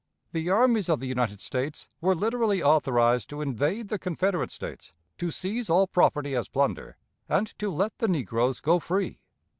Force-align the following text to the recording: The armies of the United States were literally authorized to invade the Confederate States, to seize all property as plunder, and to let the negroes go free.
The 0.31 0.49
armies 0.49 0.89
of 0.89 0.99
the 0.99 1.05
United 1.05 1.39
States 1.41 1.87
were 2.01 2.15
literally 2.15 2.63
authorized 2.63 3.29
to 3.29 3.39
invade 3.41 3.87
the 3.89 3.99
Confederate 3.99 4.49
States, 4.49 4.93
to 5.19 5.29
seize 5.29 5.69
all 5.69 5.85
property 5.85 6.33
as 6.35 6.47
plunder, 6.47 6.97
and 7.29 7.45
to 7.59 7.69
let 7.69 7.95
the 7.99 8.07
negroes 8.07 8.61
go 8.61 8.79
free. 8.79 9.19